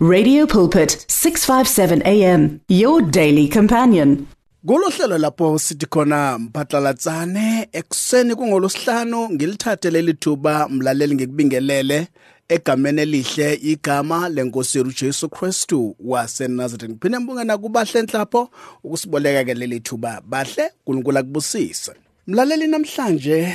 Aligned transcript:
Radio 0.00 0.46
Pulpit 0.46 1.06
657 1.08 2.02
AM 2.06 2.60
your 2.68 3.02
daily 3.02 3.48
companion. 3.48 4.28
Kulohlelo 4.66 5.18
lapho 5.18 5.58
sithi 5.58 5.86
khona 5.86 6.38
mphatlalatsane 6.38 7.68
ekseni 7.72 8.34
kungolosihlanu 8.34 9.28
ngilithathe 9.30 9.90
leli 9.90 10.14
thuba 10.14 10.68
mlaleli 10.68 11.14
ngikubingelele 11.14 12.08
egameni 12.48 13.00
elihle 13.00 13.54
igama 13.54 14.28
lenkosi 14.28 14.78
yethu 14.78 14.92
Jesu 15.04 15.28
Kristu 15.28 15.96
waseNazareth. 16.00 16.90
Ngiphinde 16.90 17.18
ngibonge 17.18 17.44
nakubahle 17.44 18.00
enhlapho 18.00 18.50
ukusiboleka 18.84 19.44
ke 19.44 19.54
leli 19.54 19.80
thuba. 19.80 20.22
Bahle 20.26 20.70
uNkulunkulu 20.86 21.18
akubusise. 21.18 21.92
Mlaleli 22.26 22.66
namhlanje 22.66 23.52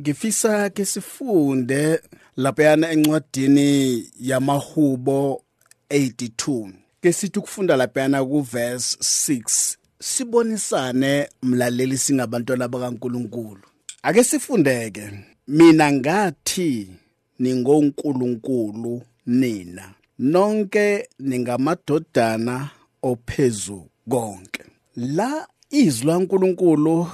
ngifisa 0.00 0.70
ke 0.70 0.84
sifunde 0.84 2.00
laphayana 2.36 2.90
encwadini 2.90 4.06
yamahubo 4.20 5.42
82 5.92 6.72
ke 7.00 7.12
sithi 7.12 7.38
ukufunda 7.38 7.76
laphayana 7.76 8.24
kuverse 8.24 8.96
6 9.30 9.76
sibonisane 10.02 11.28
mlaleli 11.42 11.98
singabantwana 11.98 12.68
bakaNkuluNkulu. 12.68 13.60
Ake 14.02 14.24
sifundeke 14.24 15.10
mina 15.48 15.92
ngathi 15.92 16.88
ningonkulunkulu 17.38 19.02
nina 19.26 19.94
nonke 20.18 21.08
ningamadodana 21.18 22.70
ophezu 23.02 23.86
konke. 24.08 24.62
La 24.96 25.48
izwi 25.70 26.06
laNkuluNkulu 26.06 27.06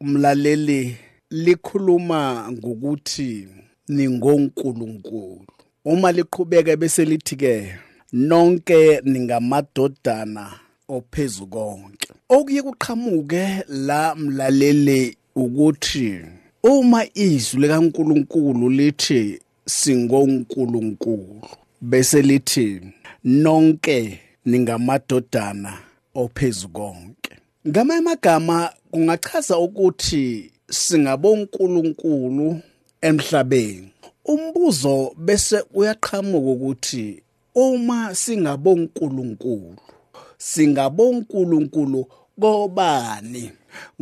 umlaleli 0.00 0.96
likhuluma 1.30 2.48
ngokuthi 2.52 3.48
ningonkulunkulu. 3.88 5.46
Uma 5.84 6.12
liqhubeka 6.12 6.76
bese 6.76 7.04
lithi 7.04 7.36
ke 7.36 7.74
nonke 8.12 9.00
ningamadodana 9.04 10.50
ophezu 10.88 11.46
konke. 11.46 12.08
Okuye 12.28 12.62
kuqhamuke 12.62 13.64
la 13.68 14.14
mlaleli 14.14 15.16
ukuthi 15.36 16.20
uma 16.62 17.06
izwi 17.14 17.60
likaNkuluNkulu 17.60 18.70
lithi 18.70 19.40
singonkulunkulu 19.66 21.42
bese 21.80 22.22
lithi 22.22 22.80
nonke 23.24 24.20
ningamadodana 24.44 25.78
ophezu 26.14 26.68
konke. 26.68 27.32
Ngamanye 27.68 27.98
amagama 27.98 28.72
kungachaza 28.90 29.58
ukuthi 29.58 30.50
singabonkulunkulu 30.70 32.60
emhlabeni. 33.00 33.88
Umbuzo 34.24 35.14
bese 35.16 35.64
uyaqhamuka 35.74 36.50
ukuthi 36.50 37.22
uma 37.54 38.14
singabonkulunkulu 38.14 39.76
singabonkulunkulu 40.38 42.06
kobani? 42.40 43.50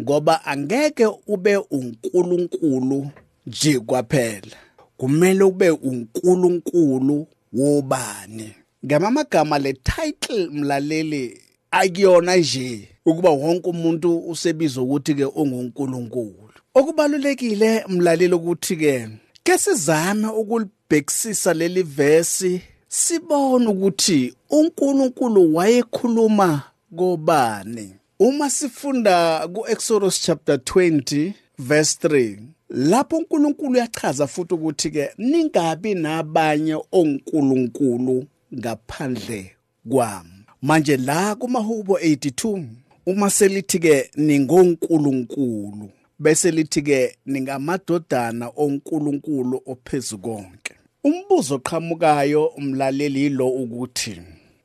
Ngoba 0.01 0.45
angeke 0.45 1.07
ube 1.27 1.57
unkulunkulu 1.57 3.11
nje 3.47 3.79
kwaphela. 3.79 4.57
Kumele 4.97 5.45
ube 5.45 5.71
unkulunkulu 5.71 7.27
wobani? 7.53 8.55
Ngamagama 8.87 9.59
le 9.59 9.73
title 9.73 10.49
mlaleli 10.53 11.41
akuyona 11.71 12.37
nje 12.37 12.89
ukuba 13.07 13.31
wonke 13.31 13.71
umuntu 13.71 14.19
usebiza 14.19 14.83
ukuthi 14.83 15.15
ke 15.15 15.25
ungunkulunkulu. 15.25 16.51
Okubalulekile 16.75 17.85
mlaleli 17.89 18.35
ukuthi 18.35 18.77
ke 18.77 19.09
ke 19.43 19.59
sizame 19.59 20.29
ukulibhekisisa 20.29 21.55
leli 21.55 21.83
verse 21.83 22.61
sibone 22.93 23.67
ukuthi 23.67 24.35
uNkulunkulu 24.51 25.55
wayekhuluma 25.55 26.63
kobani. 26.97 27.95
Uma 28.19 28.51
sifunda 28.51 29.49
kuExodus 29.49 30.23
chapter 30.23 30.57
20 30.57 31.33
verse 31.59 32.09
3 32.09 32.39
lapho 32.69 33.17
uNkulunkulu 33.17 33.73
uyachaza 33.73 34.27
futhi 34.27 34.55
ukuthi 34.55 34.91
ke 34.91 35.11
ningabi 35.19 35.95
nabanye 35.95 36.77
onkulunkulu 36.93 38.25
ngaphandle 38.55 39.57
kwami. 39.91 40.45
Manje 40.63 40.97
la 40.97 41.35
kumahubo 41.35 41.99
82 41.99 42.65
uma 43.07 43.31
selithi 43.31 43.79
ke 43.79 44.11
ningonkulunkulu 44.17 45.91
bese 46.19 46.51
lithi 46.51 46.83
ke 46.83 47.17
ningamadodana 47.27 48.51
onkulunkulu 48.57 49.63
ophezukonke 49.67 50.70
umbuzo 51.05 51.55
oqhamukayo 51.55 52.47
umlaleli 52.47 53.29
lo 53.29 53.49
ukuthi 53.49 54.21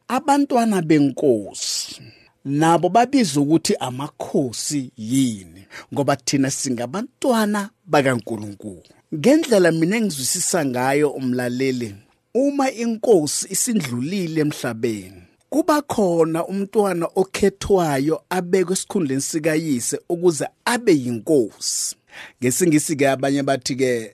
abantwana 0.07 0.81
benkosi 0.81 2.01
nabo 2.45 2.89
babizwa 2.89 3.43
ukuthi 3.43 3.75
amakhosi 3.79 4.91
yini? 4.97 5.65
Ngoba 5.93 6.15
thina 6.15 6.51
singabantwana 6.51 7.69
bakaNkuluNkulu. 7.85 8.83
Ngendlela 9.15 9.71
mina 9.71 9.97
engizwisisa 9.97 10.65
ngayo 10.65 11.09
umlaleli 11.09 11.95
uma 12.33 12.71
inkosi 12.71 13.47
isindlulile 13.49 14.41
emhlabeni 14.41 15.21
kuba 15.49 15.81
khona 15.81 16.45
umntwana 16.45 17.07
okhethwayo 17.15 18.21
abekwe 18.29 18.73
esikhundleni 18.73 19.21
sikayise 19.21 19.99
ukuze 20.09 20.47
abe 20.65 20.93
yinkosi. 20.93 21.95
Ngesingisi 22.41 22.95
ke 22.95 23.09
abanye 23.09 23.43
bathi 23.43 23.75
ke 23.75 24.11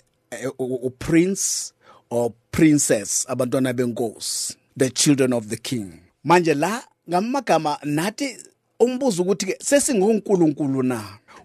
uprince 0.60 1.74
or 2.12 2.32
princess 2.52 3.26
abantwana 3.30 3.74
benkosi 3.74 4.56
the 4.78 4.90
children 4.90 5.34
of 5.34 5.48
the 5.48 5.58
king. 5.58 5.92
Manje 6.24 6.54
la 6.54 6.84
ngamagama 7.10 7.78
nathi 7.84 8.38
umbuzo 8.80 9.24
ukuthi 9.24 9.46
ke 9.46 9.58
sesingonkulunkulu 9.60 10.84
na? 10.84 11.04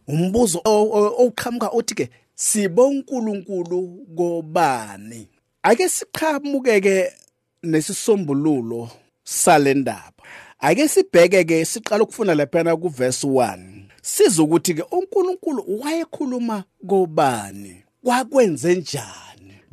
Umbuzo 0.09 0.61
oqhamuka 0.65 1.69
othi 1.69 1.95
ke 1.95 2.11
sibonkulunkulu 2.35 4.07
kobani? 4.17 5.29
Ake 5.63 5.89
siqhamuke 5.89 6.81
ke 6.81 7.13
nesisombululo 7.63 8.91
salendaba 9.25 10.13
ake 10.59 10.89
sibheke 10.89 11.45
ke 11.45 11.65
siqala 11.65 12.05
ukufunda 12.05 12.35
laphana 12.35 12.77
kuverse 12.77 13.27
1 13.27 13.59
sizokuthi 14.03 14.75
ke 14.75 14.83
uNkulunkulu 14.91 15.81
wayekhuluma 15.81 16.65
kobani? 16.87 17.83
Kwakwenze 18.05 18.75
njani? 18.75 19.26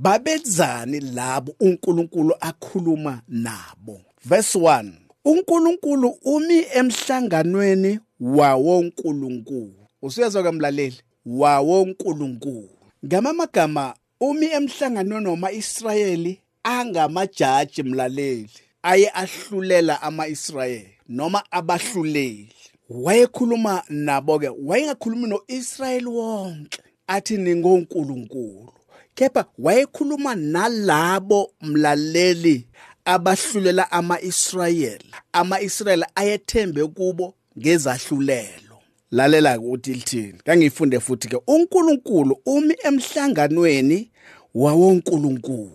Babenzani 0.04 1.00
labo 1.00 1.56
uNkulunkulu 1.60 2.36
akhuluma 2.40 3.22
nabo? 3.28 4.02
Verse 4.26 4.60
1 4.60 4.92
uNkulunkulu 5.26 6.18
umi 6.26 6.66
emhlanganweni 6.74 8.00
wawo 8.20 8.80
uNkulunkulu 8.80 9.76
usuyezwa 10.02 10.44
kamlaleli 10.44 11.02
wawo 11.26 11.82
uNkulunkulu 11.82 12.70
ngamamagama 13.06 13.94
umi 14.20 14.46
emhlanganweni 14.46 15.24
noma 15.24 15.52
Israyeli 15.52 16.40
angamajaji 16.64 17.84
mlaleli 17.84 18.50
aye 18.84 19.12
ahlulela 19.14 20.02
ama-Israyeli 20.02 20.94
noma 21.10 21.44
abahluleli. 21.52 22.50
Wayekhuluma 22.90 23.84
nabo 23.90 24.40
ke 24.40 24.50
wayengakhulumi 24.50 25.28
noIsrayeli 25.28 26.06
wonke 26.06 26.80
athi 27.08 27.38
ningonkulunkulu. 27.38 28.74
Kepha 29.16 29.46
wayekhuluma 29.60 30.36
nalabo 30.36 31.52
mlaleli 31.62 32.68
abahlulela 33.06 33.92
ama-Israyeli. 33.92 35.12
ama-Israyeli 35.34 36.06
ayethembe 36.16 36.86
kubo 36.88 37.34
ngezahlulelo. 37.60 38.78
Lalela 39.12 39.60
ukuthi 39.60 39.94
lithini? 39.94 40.34
Kangiyifunde 40.46 41.00
futhi 41.00 41.28
ke 41.28 41.38
uNkulunkulu 41.48 42.38
umi 42.46 42.76
emhlanganweni 42.84 44.12
wawonkulunkulu. 44.56 45.72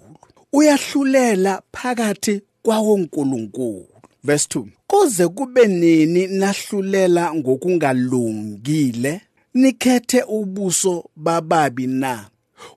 Uyahlulela 0.53 1.63
phakathi 1.73 2.43
kwawonkulunkulu. 2.63 3.87
Verse 4.25 4.49
2 4.55 4.67
koze 4.87 5.29
kube 5.29 5.67
nini 5.67 6.27
nahlulela 6.27 7.35
ngokungalungile? 7.35 9.21
Nikhethe 9.55 10.23
ubuso 10.23 11.11
bababi 11.17 11.87
na? 11.87 12.31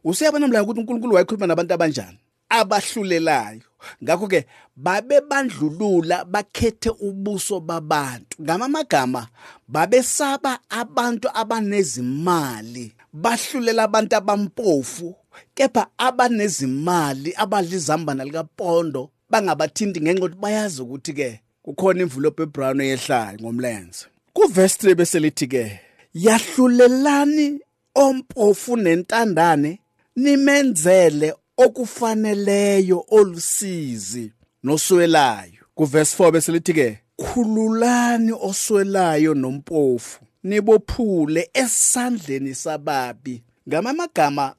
Usiyabona 0.03 0.47
mla 0.47 0.63
ukuthi 0.63 0.79
uNkulunkulu 0.79 1.15
wayekhuluma 1.15 1.47
nabantu 1.47 1.73
abanjani? 1.73 2.17
Abahlulelayo. 2.49 3.61
Ngakho 4.03 4.27
ke 4.27 4.45
babe 4.75 5.21
bandlulula 5.29 6.25
bakhethe 6.25 6.89
ubuso 6.89 7.59
babantu. 7.59 8.37
Ngamamagama 8.41 9.27
babesaba 9.67 10.59
abantu 10.69 11.29
abanezimali 11.33 12.93
bahlulela 13.13 13.83
abantu 13.83 14.15
abampofu 14.15 15.15
kepha 15.55 15.87
abanezimali 15.97 17.33
abadlizambana 17.35 18.23
likapondo 18.23 19.09
bangabathinti 19.29 20.01
ngenxa 20.01 20.25
ukuthi 20.25 20.41
bayazi 20.41 20.81
ukuthi 20.81 21.13
ke 21.13 21.29
kukhona 21.63 22.01
imvulopo 22.03 22.43
ebrown 22.43 22.81
eyehlayo 22.81 23.39
ngomlenze. 23.39 24.05
Kuverse 24.33 24.77
3 24.87 24.95
bese 24.95 25.19
lithi 25.19 25.47
ke 25.47 25.79
yahlulelani 26.13 27.59
ompofu 27.95 28.77
nentandane 28.77 29.79
nimenzele 30.15 31.35
okufaneleyo 31.57 33.05
olusizi 33.09 34.31
noswelayo. 34.63 35.61
Kuverse 35.75 36.23
4 36.23 36.31
bese 36.31 36.51
lithi 36.51 36.73
ke 36.73 36.99
khululani 37.17 38.31
oswelayo 38.31 39.33
nompofu 39.33 40.19
nibophule 40.43 41.49
esandleni 41.53 42.55
sababi. 42.55 43.43
Ngamamagama 43.69 44.55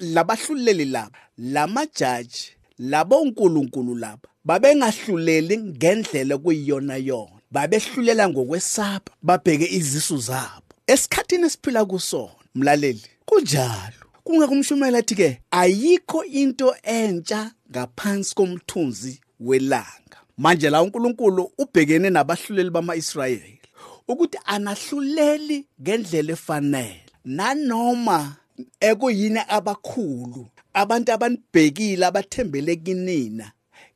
labahluleli 0.00 0.84
laba 0.84 1.18
lamajaji 1.38 2.52
labo 2.78 3.20
uNkulunkulu 3.20 3.94
laba 3.94 4.28
babengahluleli 4.44 5.58
ngendlela 5.58 6.38
kuyiyona 6.38 6.96
yona. 6.96 7.30
Babehlulela 7.50 8.28
ngokwesaba 8.28 9.12
babheke 9.22 9.66
izisu 9.66 10.18
zabo. 10.18 10.62
Esikhathini 10.86 11.46
esiphila 11.46 11.84
kusona 11.84 12.35
mlaleli. 12.56 13.02
Kunjalo. 13.26 14.06
Kungakumshumela 14.24 14.98
athi 14.98 15.14
ke 15.14 15.40
ayikho 15.50 16.24
into 16.24 16.74
entsha 16.82 17.52
ngaphansi 17.70 18.34
komthunzi 18.34 19.20
welanga. 19.40 20.18
Manje 20.38 20.70
la 20.70 20.82
uNkulunkulu 20.82 21.52
ubhekene 21.58 22.10
nabahluleli 22.10 22.70
bamaIsrayeli 22.70 23.60
ukuthi 24.08 24.38
anahluleli 24.44 25.66
ngendlela 25.82 26.32
efanele. 26.32 27.02
Nanoma 27.24 28.36
ekuyini 28.80 29.40
abakhulu 29.48 30.46
abantu 30.74 31.12
abanibhekile 31.12 32.06
abathembele 32.06 32.76
kinina 32.76 33.52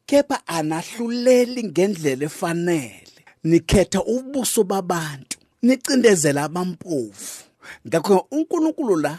kepha 0.06 0.46
anahluleli 0.46 1.64
ngendlela 1.64 2.24
efanele. 2.24 3.20
Nikhetha 3.44 4.04
ubuso 4.04 4.64
babantu 4.64 5.38
nicindezela 5.62 6.44
abampofu. 6.44 7.49
Ngakho 7.86 8.26
uNkulunkulu 8.30 8.96
la 8.96 9.18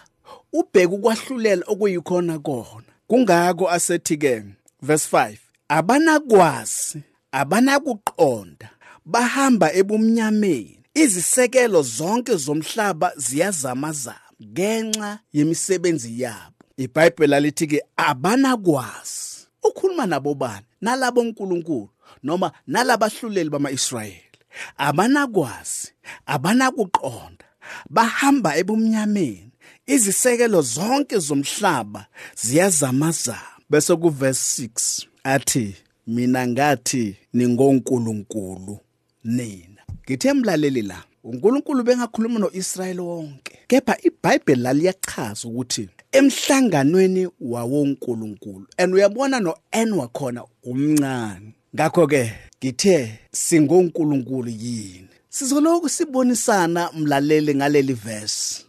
ubheka 0.53 0.93
ukwahlulela 0.93 1.63
okuyikhona 1.67 2.39
kona. 2.39 2.91
Kungako 3.07 3.69
asethi 3.69 4.17
ke 4.17 4.43
verse 4.81 5.07
5 5.17 5.37
abanakwazi 5.67 7.03
abanakuqonda 7.31 8.69
bahamba 9.05 9.73
ebumnyameni. 9.73 10.77
Izisekelo 10.93 11.81
zonke 11.81 12.35
zomhlaba 12.35 13.11
ziyazamazama 13.15 14.19
ngenxa 14.43 15.19
yemisebenzi 15.33 16.21
yabo. 16.21 16.61
iBhayibheli 16.77 17.39
lithi 17.39 17.67
ke 17.67 17.79
abanakwazi. 17.97 19.47
Ukhuluma 19.63 20.05
nabo 20.05 20.33
bani? 20.33 20.65
Nalabo 20.81 21.21
uNkulunkulu 21.21 21.89
noma 22.23 22.51
nalabahluleli 22.67 23.49
bamaIsrayeli. 23.49 24.37
Abanakwazi 24.77 25.93
abanakuqonda 26.25 27.45
bahamba 27.89 28.57
ebumnyameni. 28.57 29.51
Izisekelo 29.85 30.61
zonke 30.61 31.17
zomhlaba 31.17 32.05
ziyazamazama. 32.35 33.41
Bese 33.69 33.95
kuverse 33.95 34.63
6 34.63 35.07
athi 35.23 35.75
mina 36.07 36.47
ngathi 36.47 37.15
ningonkulunkulu 37.33 38.79
nina. 39.23 39.81
Ngithe 40.03 40.33
mlaleli 40.33 40.81
la 40.81 41.03
uNkulunkulu 41.23 41.83
bengakhuluma 41.83 42.39
noIsrayeli 42.39 42.99
wonke 42.99 43.57
kepha 43.67 43.97
iBhayibheli 44.07 44.61
laliyachaza 44.61 45.47
ukuthi 45.47 45.89
emhlanganweni 46.11 47.27
wawonkulunkulu 47.41 48.67
and 48.77 48.93
uyabona 48.93 49.39
noN 49.39 49.93
wakhona 49.93 50.43
umncane. 50.63 51.53
Ngakho 51.75 52.07
ke 52.07 52.33
ngithe 52.57 53.19
singonkulunkulu 53.31 54.49
yini? 54.49 55.10
Sizoloku 55.31 55.89
sibonisana 55.89 56.91
mlaleli 56.91 57.55
ngaleli 57.55 57.93
verse. 57.93 58.65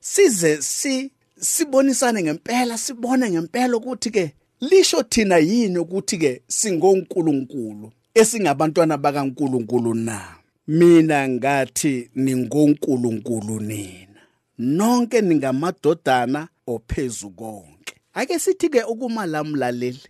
Size 0.00 0.62
si 0.62 1.10
sibonisane 1.40 2.22
ngempela 2.22 2.78
sibone 2.78 3.30
ngempela 3.30 3.76
ukuthi 3.76 4.10
ke 4.10 4.32
lisho 4.60 5.02
thina 5.02 5.38
yini 5.38 5.78
ukuthi 5.78 6.18
ke 6.18 6.42
singonkulunkulu 6.48 7.92
esingabantwana 8.14 8.96
bakaNkulunkulu 8.96 9.94
na? 9.94 10.36
Mina 10.68 11.28
ngathi 11.28 12.10
ningonkulunkulu 12.14 13.60
nina. 13.60 14.20
Nonke 14.58 15.20
ningamadodana 15.20 16.48
ophezu 16.66 17.30
konke. 17.30 17.94
Ake 18.14 18.38
sithi 18.38 18.68
ke 18.68 18.82
ukuma 18.82 19.26
lamlaleli 19.26 20.02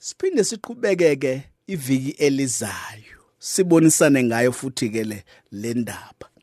siphinde 0.00 0.44
siqhubekeke 0.44 1.42
iviki 1.66 2.10
elizayo. 2.10 3.19
Sibonisane 3.40 4.24
ngayo 4.24 4.52
futhi 4.52 4.88
ke 4.88 5.04
le 5.04 5.24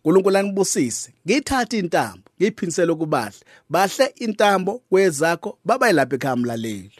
uNkulunkulu 0.07 0.37
anibusise 0.37 1.11
ngithatha 1.27 1.77
intambo 1.77 2.95
kubahle 2.95 3.39
bahle 3.69 4.05
intambo 4.15 4.81
kwezakho 4.89 5.57
babayilapha 5.65 6.15
ekhaya 6.15 6.35
mlaleli 6.35 6.91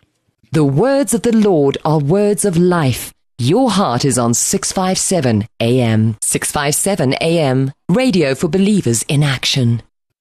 The 0.53 0.63
words 0.63 1.13
of 1.13 1.21
the 1.21 1.35
Lord 1.35 1.77
are 1.83 1.99
words 1.99 2.45
of 2.45 2.55
life. 2.57 3.11
Your 3.38 3.69
heart 3.69 4.05
is 4.05 4.17
on 4.17 4.33
657 4.33 5.45
AM. 5.59 6.15
657 6.21 7.13
AM. 7.21 7.71
Radio 7.89 8.33
for 8.33 8.47
believers 8.47 9.03
in 9.09 9.23
action. 9.23 9.81